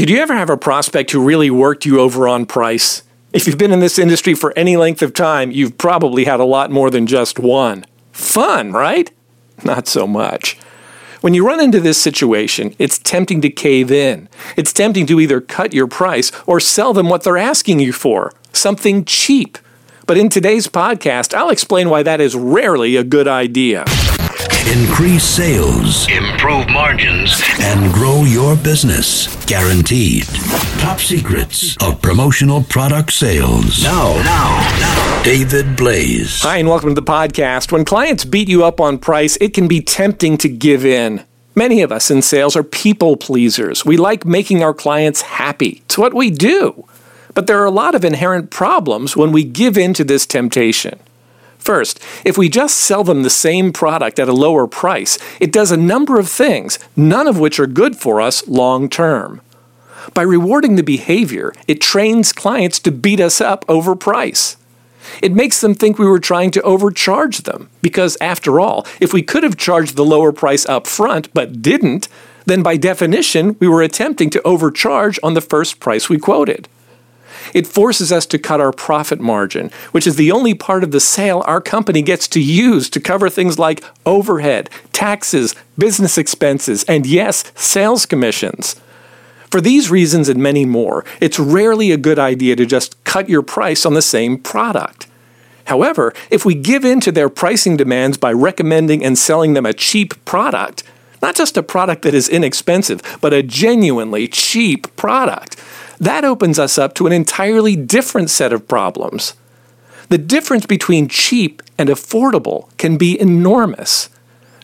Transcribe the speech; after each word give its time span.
Did 0.00 0.08
you 0.08 0.16
ever 0.16 0.34
have 0.34 0.48
a 0.48 0.56
prospect 0.56 1.10
who 1.10 1.22
really 1.22 1.50
worked 1.50 1.84
you 1.84 2.00
over 2.00 2.26
on 2.26 2.46
price? 2.46 3.02
If 3.34 3.46
you've 3.46 3.58
been 3.58 3.70
in 3.70 3.80
this 3.80 3.98
industry 3.98 4.32
for 4.32 4.50
any 4.56 4.78
length 4.78 5.02
of 5.02 5.12
time, 5.12 5.50
you've 5.50 5.76
probably 5.76 6.24
had 6.24 6.40
a 6.40 6.44
lot 6.44 6.70
more 6.70 6.88
than 6.88 7.06
just 7.06 7.38
one. 7.38 7.84
Fun, 8.10 8.72
right? 8.72 9.10
Not 9.62 9.86
so 9.86 10.06
much. 10.06 10.54
When 11.20 11.34
you 11.34 11.46
run 11.46 11.60
into 11.60 11.80
this 11.80 12.00
situation, 12.00 12.74
it's 12.78 12.98
tempting 12.98 13.42
to 13.42 13.50
cave 13.50 13.90
in. 13.90 14.30
It's 14.56 14.72
tempting 14.72 15.04
to 15.04 15.20
either 15.20 15.38
cut 15.38 15.74
your 15.74 15.86
price 15.86 16.32
or 16.46 16.60
sell 16.60 16.94
them 16.94 17.10
what 17.10 17.22
they're 17.22 17.36
asking 17.36 17.80
you 17.80 17.92
for 17.92 18.32
something 18.54 19.04
cheap. 19.04 19.58
But 20.06 20.16
in 20.16 20.30
today's 20.30 20.66
podcast, 20.66 21.34
I'll 21.34 21.50
explain 21.50 21.90
why 21.90 22.02
that 22.04 22.22
is 22.22 22.34
rarely 22.34 22.96
a 22.96 23.04
good 23.04 23.28
idea 23.28 23.84
increase 24.68 25.24
sales, 25.24 26.06
improve 26.08 26.68
margins, 26.68 27.42
and 27.60 27.92
grow 27.92 28.24
your 28.24 28.54
business. 28.56 29.34
Guaranteed. 29.46 30.24
Top 30.78 31.00
secrets 31.00 31.76
of 31.82 32.00
promotional 32.02 32.62
product 32.64 33.12
sales. 33.12 33.82
Now, 33.82 34.14
now, 34.22 34.78
now. 34.78 35.22
David 35.24 35.76
Blaise. 35.76 36.42
Hi, 36.42 36.58
and 36.58 36.68
welcome 36.68 36.90
to 36.90 36.94
the 36.94 37.02
podcast. 37.02 37.72
When 37.72 37.84
clients 37.84 38.24
beat 38.24 38.48
you 38.48 38.62
up 38.62 38.80
on 38.80 38.98
price, 38.98 39.36
it 39.40 39.54
can 39.54 39.66
be 39.66 39.80
tempting 39.80 40.36
to 40.38 40.48
give 40.48 40.84
in. 40.84 41.24
Many 41.54 41.80
of 41.80 41.90
us 41.90 42.10
in 42.10 42.20
sales 42.20 42.54
are 42.54 42.62
people 42.62 43.16
pleasers. 43.16 43.84
We 43.84 43.96
like 43.96 44.24
making 44.26 44.62
our 44.62 44.74
clients 44.74 45.22
happy. 45.22 45.82
It's 45.86 45.98
what 45.98 46.14
we 46.14 46.30
do. 46.30 46.86
But 47.34 47.46
there 47.46 47.60
are 47.60 47.66
a 47.66 47.70
lot 47.70 47.94
of 47.94 48.04
inherent 48.04 48.50
problems 48.50 49.16
when 49.16 49.32
we 49.32 49.42
give 49.42 49.78
in 49.78 49.94
to 49.94 50.04
this 50.04 50.26
temptation. 50.26 51.00
First, 51.60 52.00
if 52.24 52.38
we 52.38 52.48
just 52.48 52.78
sell 52.78 53.04
them 53.04 53.22
the 53.22 53.30
same 53.30 53.72
product 53.72 54.18
at 54.18 54.28
a 54.28 54.32
lower 54.32 54.66
price, 54.66 55.18
it 55.38 55.52
does 55.52 55.70
a 55.70 55.76
number 55.76 56.18
of 56.18 56.28
things, 56.28 56.78
none 56.96 57.28
of 57.28 57.38
which 57.38 57.60
are 57.60 57.66
good 57.66 57.96
for 57.96 58.20
us 58.20 58.48
long 58.48 58.88
term. 58.88 59.42
By 60.14 60.22
rewarding 60.22 60.76
the 60.76 60.82
behavior, 60.82 61.52
it 61.68 61.80
trains 61.80 62.32
clients 62.32 62.78
to 62.80 62.90
beat 62.90 63.20
us 63.20 63.40
up 63.40 63.64
over 63.68 63.94
price. 63.94 64.56
It 65.22 65.32
makes 65.32 65.60
them 65.60 65.74
think 65.74 65.98
we 65.98 66.08
were 66.08 66.18
trying 66.18 66.50
to 66.52 66.62
overcharge 66.62 67.42
them, 67.42 67.68
because 67.82 68.16
after 68.20 68.58
all, 68.58 68.86
if 68.98 69.12
we 69.12 69.22
could 69.22 69.42
have 69.42 69.56
charged 69.56 69.96
the 69.96 70.04
lower 70.04 70.32
price 70.32 70.64
up 70.66 70.86
front 70.86 71.32
but 71.34 71.60
didn't, 71.60 72.08
then 72.46 72.62
by 72.62 72.78
definition, 72.78 73.56
we 73.60 73.68
were 73.68 73.82
attempting 73.82 74.30
to 74.30 74.42
overcharge 74.42 75.18
on 75.22 75.34
the 75.34 75.40
first 75.40 75.78
price 75.78 76.08
we 76.08 76.18
quoted. 76.18 76.68
It 77.54 77.66
forces 77.66 78.12
us 78.12 78.26
to 78.26 78.38
cut 78.38 78.60
our 78.60 78.72
profit 78.72 79.20
margin, 79.20 79.70
which 79.92 80.06
is 80.06 80.16
the 80.16 80.32
only 80.32 80.54
part 80.54 80.84
of 80.84 80.90
the 80.90 81.00
sale 81.00 81.42
our 81.46 81.60
company 81.60 82.02
gets 82.02 82.28
to 82.28 82.40
use 82.40 82.90
to 82.90 83.00
cover 83.00 83.28
things 83.28 83.58
like 83.58 83.84
overhead, 84.06 84.70
taxes, 84.92 85.54
business 85.78 86.18
expenses, 86.18 86.84
and 86.84 87.06
yes, 87.06 87.52
sales 87.54 88.06
commissions. 88.06 88.80
For 89.50 89.60
these 89.60 89.90
reasons 89.90 90.28
and 90.28 90.40
many 90.40 90.64
more, 90.64 91.04
it's 91.20 91.38
rarely 91.38 91.90
a 91.90 91.96
good 91.96 92.18
idea 92.18 92.54
to 92.56 92.66
just 92.66 93.02
cut 93.04 93.28
your 93.28 93.42
price 93.42 93.84
on 93.84 93.94
the 93.94 94.02
same 94.02 94.38
product. 94.38 95.08
However, 95.64 96.12
if 96.30 96.44
we 96.44 96.54
give 96.54 96.84
in 96.84 97.00
to 97.00 97.12
their 97.12 97.28
pricing 97.28 97.76
demands 97.76 98.16
by 98.16 98.32
recommending 98.32 99.04
and 99.04 99.18
selling 99.18 99.54
them 99.54 99.66
a 99.66 99.72
cheap 99.72 100.24
product, 100.24 100.82
not 101.22 101.36
just 101.36 101.56
a 101.56 101.62
product 101.62 102.02
that 102.02 102.14
is 102.14 102.28
inexpensive, 102.28 103.02
but 103.20 103.32
a 103.32 103.42
genuinely 103.42 104.26
cheap 104.26 104.94
product, 104.96 105.56
that 106.00 106.24
opens 106.24 106.58
us 106.58 106.78
up 106.78 106.94
to 106.94 107.06
an 107.06 107.12
entirely 107.12 107.76
different 107.76 108.30
set 108.30 108.52
of 108.52 108.66
problems. 108.66 109.34
The 110.08 110.18
difference 110.18 110.66
between 110.66 111.06
cheap 111.06 111.62
and 111.78 111.88
affordable 111.88 112.76
can 112.78 112.96
be 112.96 113.20
enormous. 113.20 114.08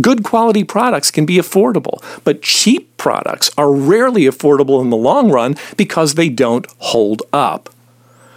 Good 0.00 0.22
quality 0.22 0.64
products 0.64 1.10
can 1.10 1.26
be 1.26 1.36
affordable, 1.36 2.02
but 2.24 2.42
cheap 2.42 2.96
products 2.96 3.50
are 3.56 3.72
rarely 3.72 4.22
affordable 4.22 4.82
in 4.82 4.90
the 4.90 4.96
long 4.96 5.30
run 5.30 5.56
because 5.76 6.14
they 6.14 6.28
don't 6.28 6.66
hold 6.78 7.22
up. 7.32 7.70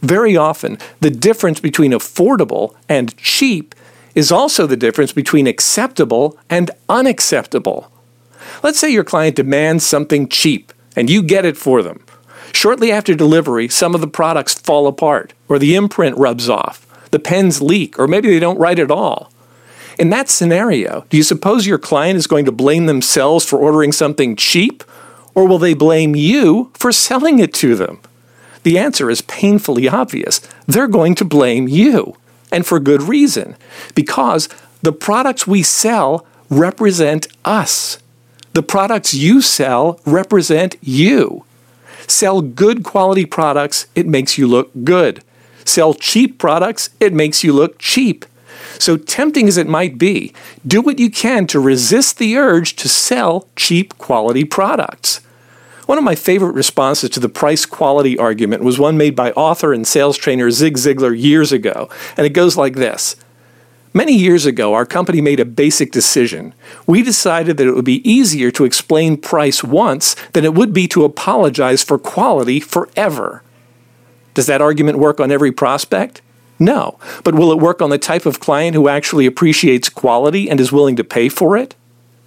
Very 0.00 0.36
often, 0.36 0.78
the 1.00 1.10
difference 1.10 1.60
between 1.60 1.92
affordable 1.92 2.74
and 2.88 3.16
cheap 3.16 3.74
is 4.14 4.30
also 4.30 4.66
the 4.66 4.76
difference 4.76 5.12
between 5.12 5.46
acceptable 5.46 6.38
and 6.50 6.70
unacceptable. 6.88 7.90
Let's 8.62 8.78
say 8.78 8.90
your 8.90 9.04
client 9.04 9.36
demands 9.36 9.84
something 9.84 10.28
cheap 10.28 10.72
and 10.94 11.10
you 11.10 11.22
get 11.22 11.44
it 11.44 11.56
for 11.56 11.82
them. 11.82 12.03
Shortly 12.52 12.92
after 12.92 13.14
delivery, 13.14 13.68
some 13.68 13.94
of 13.94 14.00
the 14.00 14.06
products 14.06 14.54
fall 14.54 14.86
apart, 14.86 15.32
or 15.48 15.58
the 15.58 15.74
imprint 15.74 16.16
rubs 16.16 16.48
off, 16.48 16.86
the 17.10 17.18
pens 17.18 17.62
leak, 17.62 17.98
or 17.98 18.06
maybe 18.06 18.28
they 18.28 18.40
don't 18.40 18.58
write 18.58 18.78
at 18.78 18.90
all. 18.90 19.30
In 19.98 20.10
that 20.10 20.28
scenario, 20.28 21.06
do 21.08 21.16
you 21.16 21.22
suppose 21.22 21.66
your 21.66 21.78
client 21.78 22.16
is 22.16 22.26
going 22.26 22.44
to 22.46 22.52
blame 22.52 22.86
themselves 22.86 23.44
for 23.44 23.58
ordering 23.58 23.92
something 23.92 24.36
cheap, 24.36 24.82
or 25.34 25.46
will 25.46 25.58
they 25.58 25.74
blame 25.74 26.14
you 26.14 26.70
for 26.74 26.92
selling 26.92 27.38
it 27.38 27.54
to 27.54 27.74
them? 27.74 28.00
The 28.64 28.78
answer 28.78 29.10
is 29.10 29.20
painfully 29.22 29.88
obvious. 29.88 30.40
They're 30.66 30.88
going 30.88 31.14
to 31.16 31.24
blame 31.24 31.68
you, 31.68 32.16
and 32.50 32.66
for 32.66 32.80
good 32.80 33.02
reason, 33.02 33.56
because 33.94 34.48
the 34.82 34.92
products 34.92 35.46
we 35.46 35.62
sell 35.62 36.26
represent 36.50 37.28
us. 37.44 37.98
The 38.52 38.62
products 38.62 39.14
you 39.14 39.42
sell 39.42 40.00
represent 40.04 40.76
you. 40.80 41.44
Sell 42.06 42.42
good 42.42 42.84
quality 42.84 43.24
products, 43.24 43.86
it 43.94 44.06
makes 44.06 44.38
you 44.38 44.46
look 44.46 44.70
good. 44.84 45.22
Sell 45.64 45.94
cheap 45.94 46.38
products, 46.38 46.90
it 47.00 47.12
makes 47.12 47.42
you 47.42 47.52
look 47.52 47.78
cheap. 47.78 48.24
So, 48.78 48.96
tempting 48.96 49.48
as 49.48 49.56
it 49.56 49.68
might 49.68 49.98
be, 49.98 50.32
do 50.66 50.80
what 50.80 50.98
you 50.98 51.10
can 51.10 51.46
to 51.48 51.60
resist 51.60 52.18
the 52.18 52.36
urge 52.36 52.76
to 52.76 52.88
sell 52.88 53.48
cheap 53.56 53.96
quality 53.98 54.44
products. 54.44 55.20
One 55.86 55.98
of 55.98 56.04
my 56.04 56.14
favorite 56.14 56.54
responses 56.54 57.10
to 57.10 57.20
the 57.20 57.28
price 57.28 57.66
quality 57.66 58.18
argument 58.18 58.64
was 58.64 58.78
one 58.78 58.96
made 58.96 59.14
by 59.14 59.32
author 59.32 59.72
and 59.72 59.86
sales 59.86 60.16
trainer 60.16 60.50
Zig 60.50 60.76
Ziglar 60.76 61.18
years 61.18 61.52
ago, 61.52 61.90
and 62.16 62.26
it 62.26 62.30
goes 62.30 62.56
like 62.56 62.74
this 62.74 63.16
Many 63.96 64.14
years 64.16 64.44
ago, 64.44 64.74
our 64.74 64.84
company 64.84 65.20
made 65.20 65.38
a 65.38 65.44
basic 65.44 65.92
decision. 65.92 66.52
We 66.84 67.04
decided 67.04 67.56
that 67.56 67.68
it 67.68 67.76
would 67.76 67.84
be 67.84 68.08
easier 68.08 68.50
to 68.50 68.64
explain 68.64 69.16
price 69.16 69.62
once 69.62 70.16
than 70.32 70.44
it 70.44 70.52
would 70.52 70.72
be 70.72 70.88
to 70.88 71.04
apologize 71.04 71.84
for 71.84 71.96
quality 71.96 72.58
forever. 72.58 73.44
Does 74.34 74.46
that 74.46 74.60
argument 74.60 74.98
work 74.98 75.20
on 75.20 75.30
every 75.30 75.52
prospect? 75.52 76.22
No. 76.58 76.98
But 77.22 77.36
will 77.36 77.52
it 77.52 77.60
work 77.60 77.80
on 77.80 77.90
the 77.90 77.98
type 77.98 78.26
of 78.26 78.40
client 78.40 78.74
who 78.74 78.88
actually 78.88 79.26
appreciates 79.26 79.88
quality 79.88 80.50
and 80.50 80.58
is 80.58 80.72
willing 80.72 80.96
to 80.96 81.04
pay 81.04 81.28
for 81.28 81.56
it? 81.56 81.76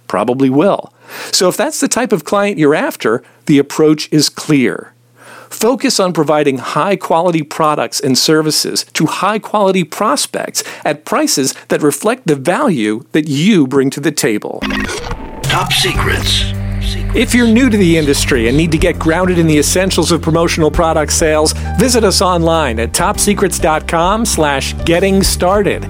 Probably 0.06 0.48
will. 0.48 0.94
So 1.32 1.50
if 1.50 1.58
that's 1.58 1.80
the 1.80 1.88
type 1.88 2.12
of 2.12 2.24
client 2.24 2.56
you're 2.56 2.74
after, 2.74 3.22
the 3.44 3.58
approach 3.58 4.10
is 4.10 4.30
clear. 4.30 4.94
Focus 5.50 5.98
on 5.98 6.12
providing 6.12 6.58
high 6.58 6.96
quality 6.96 7.42
products 7.42 8.00
and 8.00 8.16
services 8.16 8.84
to 8.94 9.06
high 9.06 9.38
quality 9.38 9.84
prospects 9.84 10.62
at 10.84 11.04
prices 11.04 11.54
that 11.68 11.82
reflect 11.82 12.26
the 12.26 12.36
value 12.36 13.04
that 13.12 13.28
you 13.28 13.66
bring 13.66 13.90
to 13.90 14.00
the 14.00 14.12
table. 14.12 14.60
Top 15.42 15.72
secrets. 15.72 16.52
If 17.14 17.34
you're 17.34 17.46
new 17.46 17.70
to 17.70 17.76
the 17.76 17.96
industry 17.96 18.48
and 18.48 18.56
need 18.56 18.70
to 18.72 18.78
get 18.78 18.98
grounded 18.98 19.38
in 19.38 19.46
the 19.46 19.58
essentials 19.58 20.12
of 20.12 20.20
promotional 20.20 20.70
product 20.70 21.12
sales, 21.12 21.52
visit 21.78 22.04
us 22.04 22.20
online 22.20 22.78
at 22.78 22.92
topsecrets.com 22.92 24.26
slash 24.26 24.74
getting 24.84 25.22
started. 25.22 25.84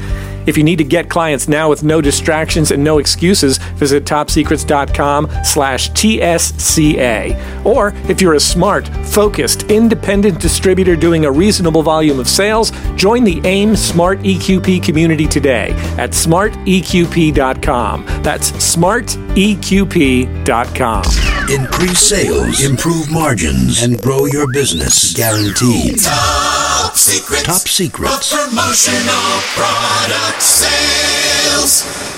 If 0.48 0.56
you 0.56 0.64
need 0.64 0.78
to 0.78 0.84
get 0.84 1.10
clients 1.10 1.46
now 1.46 1.68
with 1.68 1.84
no 1.84 2.00
distractions 2.00 2.70
and 2.70 2.82
no 2.82 2.96
excuses, 2.98 3.58
visit 3.76 4.04
topsecrets.com 4.04 5.30
slash 5.44 5.90
TSCA. 5.90 7.66
Or 7.66 7.92
if 8.08 8.22
you're 8.22 8.32
a 8.32 8.40
smart, 8.40 8.88
focused, 9.04 9.64
independent 9.64 10.40
distributor 10.40 10.96
doing 10.96 11.26
a 11.26 11.30
reasonable 11.30 11.82
volume 11.82 12.18
of 12.18 12.28
sales, 12.28 12.72
join 12.96 13.24
the 13.24 13.42
AIM 13.44 13.76
Smart 13.76 14.20
EQP 14.20 14.82
community 14.82 15.26
today 15.26 15.72
at 15.98 16.12
smarteqp.com. 16.12 18.06
That's 18.22 18.52
smarteqp.com. 18.52 21.37
Increase 21.50 22.00
sales, 22.00 22.62
improve 22.62 23.10
margins, 23.10 23.82
and 23.82 23.98
grow 24.02 24.26
your 24.26 24.52
business. 24.52 25.14
Guaranteed. 25.14 25.98
Top 25.98 26.94
secrets. 26.94 27.44
Top 27.44 27.66
secrets. 27.66 28.32
Of 28.34 28.50
promotional 28.50 29.40
product 29.56 30.42
sales. 30.42 32.17